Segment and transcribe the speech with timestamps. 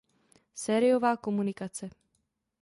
[0.63, 1.85] Sériová komunikace